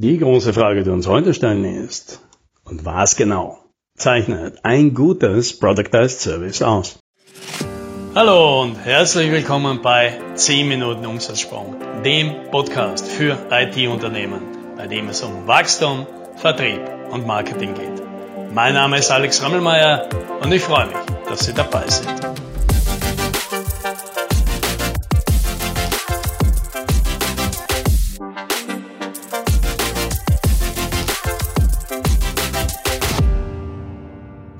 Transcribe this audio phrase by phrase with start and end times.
[0.00, 2.20] Die große Frage, die uns heute stellen ist,
[2.62, 3.58] und was genau
[3.96, 7.00] zeichnet ein gutes Productized Service aus?
[8.14, 11.74] Hallo und herzlich willkommen bei 10 Minuten Umsatzsprung,
[12.04, 14.42] dem Podcast für IT-Unternehmen,
[14.76, 16.06] bei dem es um Wachstum,
[16.36, 16.80] Vertrieb
[17.10, 18.54] und Marketing geht.
[18.54, 20.08] Mein Name ist Alex Rammelmeier
[20.40, 20.96] und ich freue mich,
[21.28, 22.47] dass Sie dabei sind.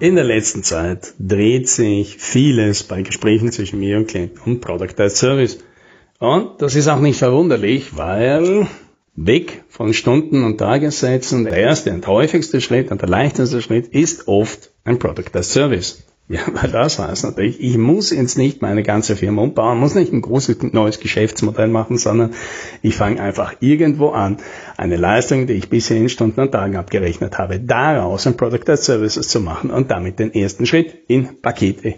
[0.01, 4.95] In der letzten Zeit dreht sich vieles bei Gesprächen zwischen mir und Klienten um Product
[4.99, 5.59] as Service.
[6.21, 8.69] Und das ist auch nicht verwunderlich, weil
[9.17, 14.29] weg von Stunden und Tagessätzen, der erste und häufigste Schritt und der leichteste Schritt ist
[14.29, 16.05] oft ein Product as Service.
[16.31, 20.13] Ja, weil das heißt natürlich, ich muss jetzt nicht meine ganze Firma umbauen, muss nicht
[20.13, 22.35] ein großes neues Geschäftsmodell machen, sondern
[22.83, 24.37] ich fange einfach irgendwo an,
[24.77, 28.85] eine Leistung, die ich bisher in Stunden und Tagen abgerechnet habe, daraus ein Product as
[28.85, 31.95] Services zu machen und damit den ersten Schritt in Pakete,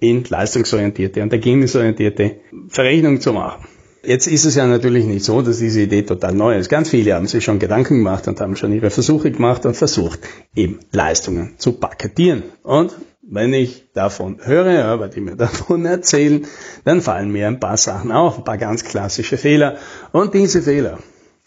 [0.00, 2.36] in leistungsorientierte und ergebnisorientierte
[2.68, 3.66] Verrechnung zu machen.
[4.02, 6.68] Jetzt ist es ja natürlich nicht so, dass diese Idee total neu ist.
[6.68, 10.20] Ganz viele haben sich schon Gedanken gemacht und haben schon ihre Versuche gemacht und versucht,
[10.54, 12.42] eben Leistungen zu paketieren.
[12.62, 12.94] Und
[13.28, 16.46] wenn ich davon höre, weil die mir davon erzählen,
[16.84, 19.76] dann fallen mir ein paar Sachen auf, ein paar ganz klassische Fehler.
[20.12, 20.98] Und diese Fehler,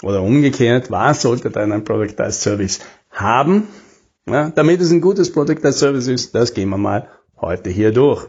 [0.04, 2.80] oder umgekehrt, was sollte dann ein Product as Service
[3.12, 3.68] haben,
[4.28, 7.08] ja, damit es ein gutes Product as Service ist, das gehen wir mal
[7.40, 8.28] heute hier durch.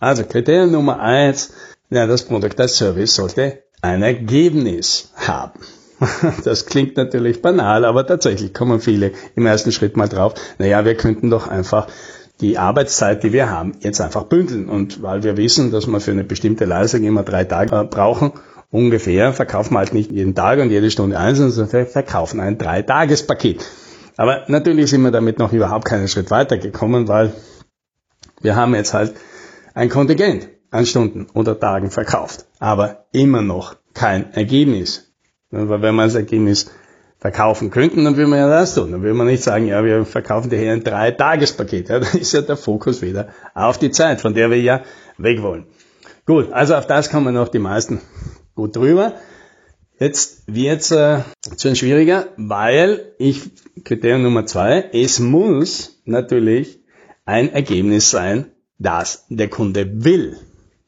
[0.00, 1.52] Also Kriterium Nummer eins,
[1.90, 5.60] ja, das Product as Service sollte ein Ergebnis haben.
[6.44, 10.94] Das klingt natürlich banal, aber tatsächlich kommen viele im ersten Schritt mal drauf, naja, wir
[10.94, 11.88] könnten doch einfach
[12.40, 14.68] die Arbeitszeit, die wir haben, jetzt einfach bündeln.
[14.68, 18.32] Und weil wir wissen, dass wir für eine bestimmte Leistung immer drei Tage brauchen,
[18.70, 22.58] ungefähr, verkaufen wir halt nicht jeden Tag und jede Stunde einzeln, sondern wir verkaufen ein
[22.58, 23.64] Dreitagespaket.
[24.16, 27.32] Aber natürlich sind wir damit noch überhaupt keinen Schritt weiter gekommen, weil
[28.40, 29.14] wir haben jetzt halt
[29.74, 35.12] ein Kontingent an Stunden oder Tagen verkauft, aber immer noch kein Ergebnis.
[35.50, 36.70] Weil wenn man das Ergebnis
[37.18, 38.92] verkaufen könnten, dann würde man ja das tun.
[38.92, 41.88] Dann würde man nicht sagen, ja, wir verkaufen dir hier ein Drei-Tages-Paket.
[41.88, 44.82] Ja, da ist ja der Fokus wieder auf die Zeit, von der wir ja
[45.18, 45.66] weg wollen.
[46.26, 48.00] Gut, also auf das kommen noch die meisten
[48.54, 49.14] gut drüber.
[49.98, 51.20] Jetzt wird's äh,
[51.58, 53.50] schon schwieriger, weil ich,
[53.84, 56.80] Kriterium Nummer zwei, es muss natürlich
[57.24, 58.46] ein Ergebnis sein,
[58.78, 60.36] das der Kunde will.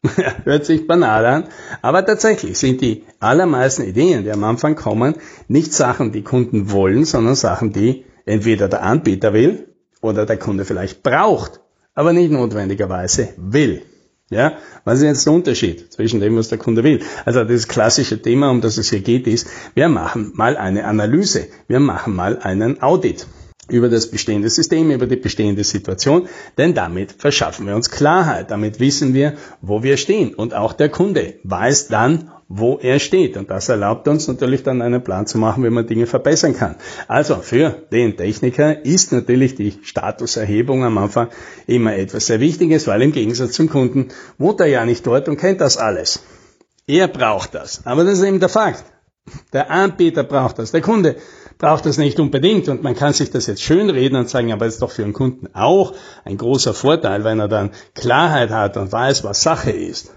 [0.44, 1.44] Hört sich banal an,
[1.82, 5.16] aber tatsächlich sind die allermeisten Ideen, die am Anfang kommen,
[5.48, 9.68] nicht Sachen, die Kunden wollen, sondern Sachen, die entweder der Anbieter will
[10.00, 11.60] oder der Kunde vielleicht braucht,
[11.94, 13.82] aber nicht notwendigerweise will.
[14.30, 17.00] Ja, was ist jetzt der Unterschied zwischen dem, was der Kunde will?
[17.24, 21.48] Also das klassische Thema, um das es hier geht, ist, wir machen mal eine Analyse,
[21.66, 23.26] wir machen mal einen Audit
[23.68, 28.80] über das bestehende System, über die bestehende Situation, denn damit verschaffen wir uns Klarheit, damit
[28.80, 33.50] wissen wir, wo wir stehen und auch der Kunde weiß dann, wo er steht und
[33.50, 36.76] das erlaubt uns natürlich dann einen Plan zu machen, wie man Dinge verbessern kann.
[37.06, 41.28] Also für den Techniker ist natürlich die Statuserhebung am Anfang
[41.66, 44.08] immer etwas sehr Wichtiges, weil im Gegensatz zum Kunden
[44.38, 46.22] wohnt er ja nicht dort und kennt das alles.
[46.86, 48.84] Er braucht das, aber das ist eben der Fakt.
[49.52, 51.16] Der Anbieter braucht das, der Kunde
[51.58, 54.66] braucht das nicht unbedingt und man kann sich das jetzt schön reden und sagen, aber
[54.66, 55.92] es ist doch für einen Kunden auch
[56.24, 60.12] ein großer Vorteil, wenn er dann Klarheit hat und weiß, was Sache ist.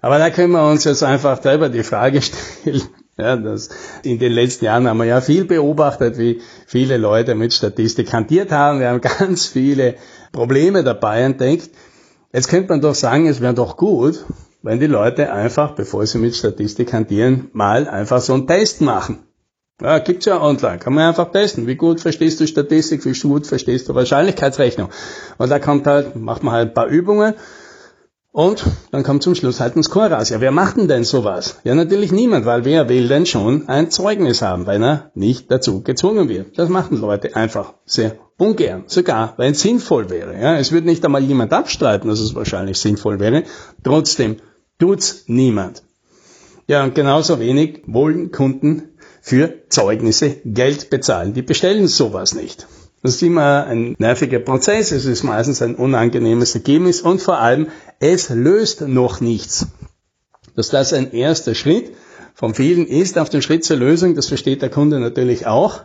[0.00, 2.82] Aber da können wir uns jetzt einfach selber die Frage stellen,
[3.18, 3.68] ja, das,
[4.04, 8.52] in den letzten Jahren haben wir ja viel beobachtet, wie viele Leute mit Statistik hantiert
[8.52, 8.78] haben.
[8.78, 9.96] Wir haben ganz viele
[10.30, 11.70] Probleme dabei entdeckt.
[12.32, 14.24] Jetzt könnte man doch sagen, es wäre doch gut,
[14.62, 19.27] wenn die Leute einfach, bevor sie mit Statistik hantieren, mal einfach so einen Test machen.
[19.80, 20.78] Ja, gibt's ja online.
[20.78, 21.68] Kann man einfach testen.
[21.68, 23.04] Wie gut verstehst du Statistik?
[23.04, 24.88] Wie gut verstehst du Wahrscheinlichkeitsrechnung?
[25.38, 27.34] Und da kommt halt, macht man halt ein paar Übungen.
[28.32, 30.30] Und dann kommt zum Schluss halt ein Score raus.
[30.30, 31.58] Ja, wer macht denn denn sowas?
[31.64, 35.82] Ja, natürlich niemand, weil wer will denn schon ein Zeugnis haben, wenn er nicht dazu
[35.82, 36.58] gezwungen wird?
[36.58, 38.84] Das machen Leute einfach sehr ungern.
[38.86, 40.40] Sogar, wenn es sinnvoll wäre.
[40.40, 43.44] Ja, es würde nicht einmal jemand abstreiten, dass es wahrscheinlich sinnvoll wäre.
[43.82, 44.36] Trotzdem
[44.78, 45.82] tut's niemand.
[46.66, 48.87] Ja, und genauso wenig wollen Kunden
[49.28, 51.34] für Zeugnisse Geld bezahlen.
[51.34, 52.66] Die bestellen sowas nicht.
[53.02, 57.68] Das ist immer ein nerviger Prozess, es ist meistens ein unangenehmes Ergebnis und vor allem,
[58.00, 59.66] es löst noch nichts.
[60.56, 61.92] Dass das ein erster Schritt
[62.34, 65.82] von vielen ist auf dem Schritt zur Lösung, das versteht der Kunde natürlich auch.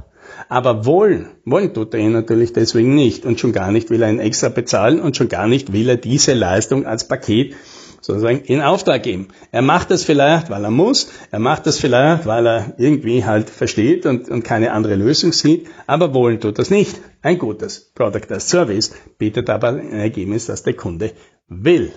[0.48, 4.10] Aber wollen, wollen tut er ihn natürlich deswegen nicht und schon gar nicht will er
[4.10, 7.56] ihn extra bezahlen und schon gar nicht will er diese Leistung als Paket
[8.04, 9.30] sozusagen in Auftrag geben.
[9.52, 13.50] Er macht das vielleicht, weil er muss, er macht das vielleicht, weil er irgendwie halt
[13.50, 17.00] versteht und, und keine andere Lösung sieht, aber wollen tut das nicht.
[17.22, 21.14] Ein gutes Product as Service bietet aber ein Ergebnis, das der Kunde
[21.48, 21.94] will.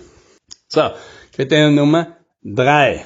[0.69, 0.91] So,
[1.33, 3.05] Kriterium Nummer drei.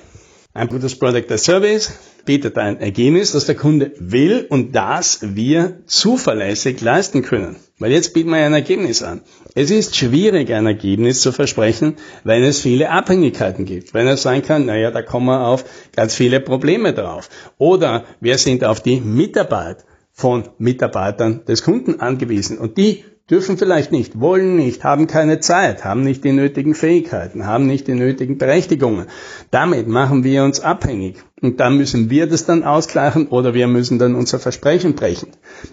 [0.52, 1.92] Ein gutes Product as Service
[2.24, 7.56] bietet ein Ergebnis, das der Kunde will und das wir zuverlässig leisten können.
[7.78, 9.22] Weil jetzt bieten wir ein Ergebnis an.
[9.54, 13.94] Es ist schwierig, ein Ergebnis zu versprechen, wenn es viele Abhängigkeiten gibt.
[13.94, 15.64] Wenn es sein kann, naja, da kommen wir auf
[15.96, 17.30] ganz viele Probleme drauf.
[17.58, 23.92] Oder wir sind auf die Mitarbeit von Mitarbeitern des Kunden angewiesen und die dürfen vielleicht
[23.92, 28.38] nicht, wollen nicht, haben keine Zeit, haben nicht die nötigen Fähigkeiten, haben nicht die nötigen
[28.38, 29.06] Berechtigungen.
[29.50, 31.16] Damit machen wir uns abhängig.
[31.40, 35.28] Und dann müssen wir das dann ausgleichen oder wir müssen dann unser Versprechen brechen.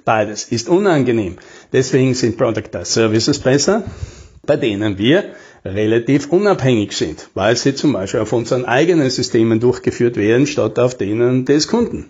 [0.05, 1.37] Beides ist unangenehm.
[1.73, 3.83] Deswegen sind Product as Services besser,
[4.45, 5.25] bei denen wir
[5.65, 10.95] relativ unabhängig sind, weil sie zum Beispiel auf unseren eigenen Systemen durchgeführt werden, statt auf
[10.95, 12.09] denen des Kunden.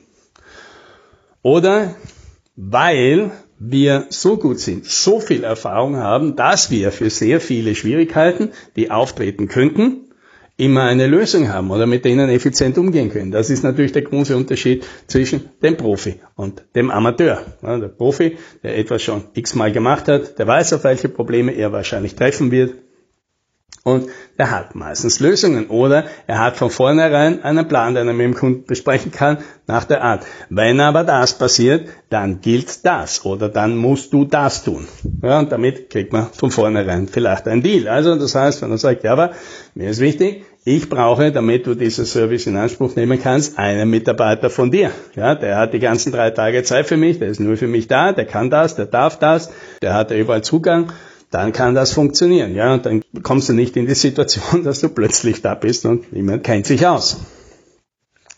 [1.42, 1.96] Oder
[2.56, 8.51] weil wir so gut sind, so viel Erfahrung haben, dass wir für sehr viele Schwierigkeiten,
[8.75, 10.07] die auftreten könnten,
[10.57, 13.31] immer eine Lösung haben oder mit denen effizient umgehen können.
[13.31, 17.45] Das ist natürlich der große Unterschied zwischen dem Profi und dem Amateur.
[17.62, 22.15] Der Profi, der etwas schon x-mal gemacht hat, der weiß, auf welche Probleme er wahrscheinlich
[22.15, 22.74] treffen wird
[23.88, 28.25] und er hat meistens Lösungen oder er hat von vornherein einen Plan, den er mit
[28.25, 30.25] dem Kunden besprechen kann, nach der Art.
[30.50, 34.89] Wenn aber das passiert, dann gilt das oder dann musst du das tun.
[35.24, 37.88] Ja, und damit kriegt man von vornherein vielleicht einen Deal.
[37.88, 39.31] Also das heißt, wenn er sagt, ja, aber
[39.74, 44.50] mir ist wichtig, ich brauche, damit du diesen Service in Anspruch nehmen kannst, einen Mitarbeiter
[44.50, 44.92] von dir.
[45.16, 47.88] Ja, der hat die ganzen drei Tage Zeit für mich, der ist nur für mich
[47.88, 49.50] da, der kann das, der darf das,
[49.81, 50.92] der hat überall Zugang
[51.32, 52.56] dann kann das funktionieren.
[52.56, 56.14] Ja, und dann kommst du nicht in die Situation, dass du plötzlich da bist und
[56.14, 57.18] niemand kennt sich aus.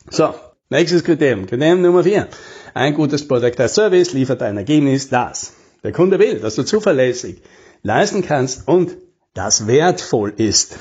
[0.10, 0.34] So,
[0.70, 1.46] nächstes Kriterium.
[1.46, 2.28] Kriterium Nummer vier.
[2.74, 5.54] Ein gutes Product as Service liefert ein Ergebnis, das
[5.84, 7.42] der Kunde will, dass du zuverlässig
[7.84, 8.98] leisten kannst und
[9.34, 10.76] das wertvoll ist.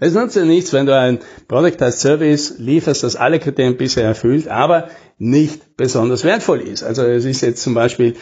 [0.00, 1.18] Es nutzt ja nichts, wenn du ein
[1.48, 6.82] Product as Service lieferst, das alle Kriterien bisher erfüllt, aber nicht besonders wertvoll ist.
[6.82, 8.16] Also es ist jetzt zum Beispiel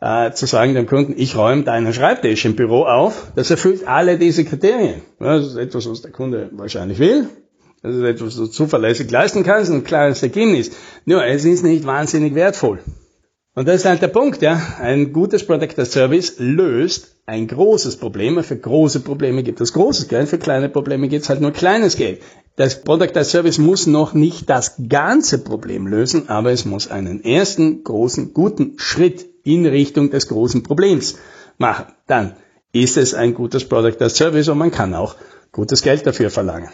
[0.00, 4.18] äh, zu sagen dem Kunden, ich räume deinen Schreibtisch im Büro auf, das erfüllt alle
[4.18, 5.02] diese Kriterien.
[5.18, 7.28] Das ist etwas, was der Kunde wahrscheinlich will.
[7.82, 10.70] Das ist etwas, was du zuverlässig leisten kannst, ein klares Ergebnis.
[11.06, 12.80] Nur, es ist nicht wahnsinnig wertvoll.
[13.54, 14.60] Und das ist halt der Punkt, ja.
[14.80, 18.42] Ein gutes Product as Service löst ein großes Problem.
[18.44, 21.96] Für große Probleme gibt es großes Geld, für kleine Probleme gibt es halt nur kleines
[21.96, 22.20] Geld.
[22.56, 27.24] Das Product as Service muss noch nicht das ganze Problem lösen, aber es muss einen
[27.24, 31.18] ersten großen, guten Schritt in Richtung des großen Problems
[31.58, 31.86] machen.
[32.06, 32.36] Dann
[32.72, 35.16] ist es ein gutes Product as Service und man kann auch
[35.52, 36.70] gutes Geld dafür verlangen.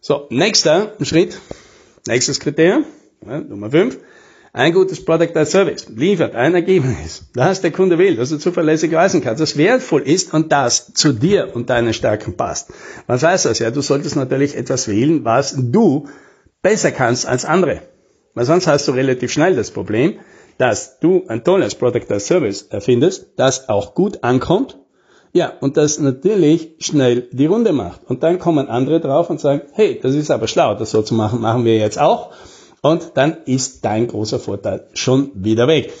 [0.00, 1.38] So, nächster Schritt,
[2.06, 2.84] nächstes Kriterium,
[3.26, 3.98] ja, Nummer 5.
[4.52, 8.92] Ein gutes Product as Service liefert ein Ergebnis, das der Kunde will, dass du zuverlässig
[8.92, 12.70] weisen kannst, das wertvoll ist und das zu dir und deinen Stärken passt.
[13.08, 13.58] Was heißt das?
[13.58, 16.06] Ja, du solltest natürlich etwas wählen, was du
[16.62, 17.82] besser kannst als andere.
[18.34, 20.18] Weil sonst hast du relativ schnell das Problem,
[20.58, 24.78] dass du ein tolles Product as Service erfindest, das auch gut ankommt,
[25.32, 28.02] ja, und das natürlich schnell die Runde macht.
[28.08, 31.14] Und dann kommen andere drauf und sagen, hey, das ist aber schlau, das so zu
[31.14, 32.30] machen, machen wir jetzt auch.
[32.82, 35.92] Und dann ist dein großer Vorteil schon wieder weg.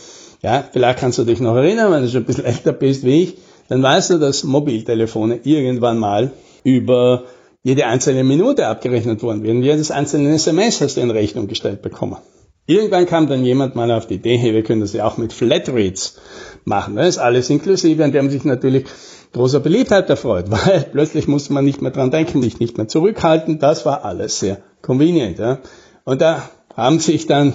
[0.42, 3.22] Ja, vielleicht kannst du dich noch erinnern, wenn du schon ein bisschen älter bist wie
[3.22, 6.30] ich, dann weißt du, dass Mobiltelefone irgendwann mal
[6.62, 7.24] über
[7.64, 9.62] jede einzelne Minute abgerechnet worden wären.
[9.62, 12.18] Jedes einzelne SMS hast du in Rechnung gestellt bekommen.
[12.66, 15.34] Irgendwann kam dann jemand mal auf die Idee, hey, wir können das ja auch mit
[15.34, 16.18] Flatrates
[16.64, 16.96] machen.
[16.96, 18.86] Das ist alles inklusive und die haben sich natürlich
[19.34, 23.58] großer Beliebtheit erfreut, weil plötzlich musste man nicht mehr dran denken, nicht, nicht mehr zurückhalten.
[23.58, 25.38] Das war alles sehr convenient.
[25.38, 25.58] Ja.
[26.04, 27.52] Und da haben sich dann,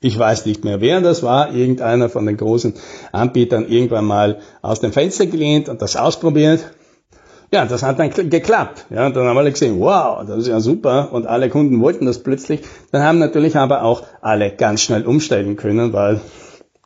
[0.00, 2.74] ich weiß nicht mehr wer das war, irgendeiner von den großen
[3.12, 6.70] Anbietern irgendwann mal aus dem Fenster gelehnt und das ausprobiert
[7.52, 8.86] ja, das hat dann geklappt.
[8.90, 11.12] Ja, dann haben alle gesehen, wow, das ist ja super.
[11.12, 12.60] Und alle Kunden wollten das plötzlich.
[12.92, 16.20] Dann haben natürlich aber auch alle ganz schnell umstellen können, weil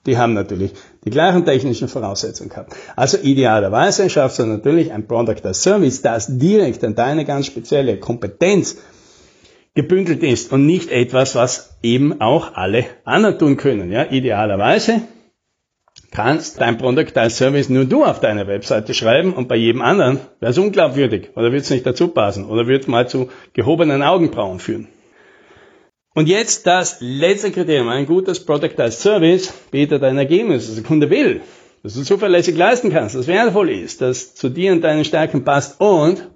[0.06, 0.73] die haben natürlich
[1.04, 2.75] die gleichen technischen Voraussetzungen gehabt.
[2.97, 7.99] Also idealerweise schaffst du natürlich ein Product as Service, das direkt an deine ganz spezielle
[7.99, 8.76] Kompetenz
[9.75, 13.90] gebündelt ist und nicht etwas, was eben auch alle anderen tun können.
[13.90, 15.02] Ja, idealerweise
[16.14, 20.21] kannst dein Product als Service nur du auf deiner Webseite schreiben und bei jedem anderen
[20.40, 24.02] wäre es unglaubwürdig oder würde es nicht dazu passen oder würde es mal zu gehobenen
[24.02, 24.88] Augenbrauen führen.
[26.14, 27.88] Und jetzt das letzte Kriterium.
[27.88, 31.42] Ein gutes Product als Service bietet ein Ergebnis, das der Kunde will.
[31.85, 35.80] dass du zuverlässig leisten kannst, das wertvoll ist, das zu dir und deinen Stärken passt
[35.80, 36.30] und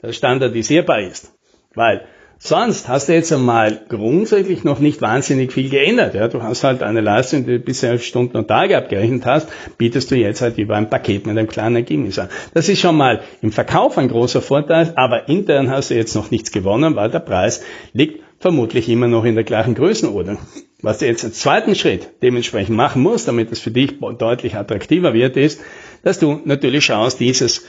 [0.00, 1.30] das standardisierbar ist.
[1.74, 2.06] Weil
[2.40, 6.14] Sonst hast du jetzt einmal grundsätzlich noch nicht wahnsinnig viel geändert.
[6.14, 6.28] Ja?
[6.28, 10.14] Du hast halt eine Leistung, die du bisher Stunden und Tage abgerechnet hast, bietest du
[10.14, 12.28] jetzt halt über ein Paket mit einem kleinen Ergebnis an.
[12.54, 16.30] Das ist schon mal im Verkauf ein großer Vorteil, aber intern hast du jetzt noch
[16.30, 20.38] nichts gewonnen, weil der Preis liegt vermutlich immer noch in der gleichen Größenordnung.
[20.80, 25.12] Was du jetzt als zweiten Schritt dementsprechend machen musst, damit es für dich deutlich attraktiver
[25.12, 25.60] wird, ist,
[26.04, 27.66] dass du natürlich schaust, dieses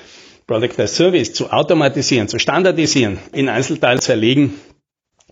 [0.49, 4.59] Product as Service zu automatisieren, zu standardisieren, in Einzelteile zu erlegen,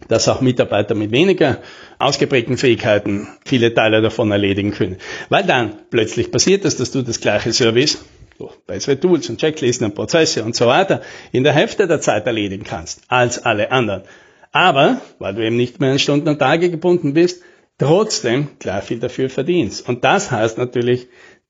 [0.08, 1.58] dass auch Mitarbeiter mit weniger
[1.98, 4.98] ausgeprägten Fähigkeiten viele Teile davon erledigen können.
[5.30, 7.98] Weil dann plötzlich passiert es, dass du das gleiche Service
[8.38, 12.28] durch bessere Tools und Checklisten und Prozesse und so weiter in der Hälfte der Zeit
[12.28, 14.04] erledigen kannst als alle anderen.
[14.52, 17.42] Aber, weil du eben nicht mehr an Stunden und Tage gebunden bist,
[17.80, 19.90] trotzdem gleich viel dafür verdienst.
[19.90, 21.08] Und das heißt natürlich,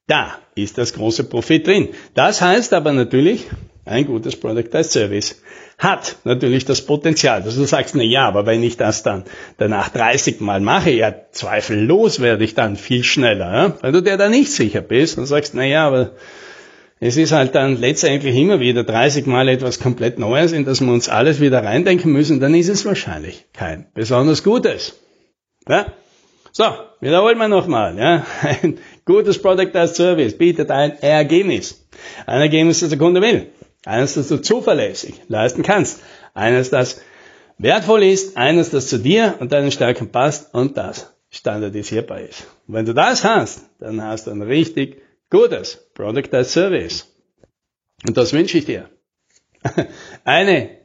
[0.07, 1.89] da ist das große Profit drin.
[2.13, 3.45] Das heißt aber natürlich,
[3.85, 5.41] ein gutes Product as Service
[5.77, 9.25] hat natürlich das Potenzial, dass du sagst, na ja, aber wenn ich das dann
[9.57, 13.77] danach 30 Mal mache, ja, zweifellos werde ich dann viel schneller, ja?
[13.81, 16.11] weil du dir da nicht sicher bist und sagst, na ja, aber
[16.99, 20.91] es ist halt dann letztendlich immer wieder 30 Mal etwas komplett Neues, in das wir
[20.91, 24.99] uns alles wieder reindenken müssen, dann ist es wahrscheinlich kein besonders Gutes.
[25.69, 25.93] Ja?
[26.51, 26.65] So,
[27.01, 27.97] wiederholen wir nochmal.
[27.99, 28.25] Ja?
[28.41, 31.87] Ein gutes Product as Service bietet ein Ergebnis.
[32.27, 33.47] Ein Ergebnis, das der Kunde will.
[33.85, 36.01] Eines, das du zuverlässig leisten kannst.
[36.35, 37.01] Eines, das
[37.57, 38.37] wertvoll ist.
[38.37, 42.45] Eines, das zu dir und deinen Stärken passt und das standardisierbar ist.
[42.67, 47.07] Und wenn du das hast, dann hast du ein richtig gutes Product as Service.
[48.05, 48.89] Und das wünsche ich dir.
[50.23, 50.77] Eine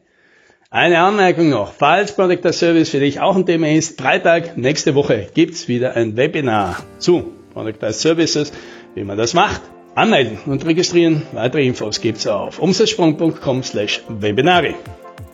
[0.74, 4.94] eine Anmerkung noch, falls Product as Service für dich auch ein Thema ist, Freitag nächste
[4.94, 8.52] Woche gibt's wieder ein Webinar zu As Services,
[8.94, 9.60] wie man das macht.
[9.94, 11.22] Anmelden und registrieren.
[11.32, 14.74] Weitere Infos gibt's auf umsatzsprung.com slash Webinare.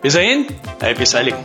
[0.03, 0.47] Bis dahin,
[0.81, 1.37] happy sailing!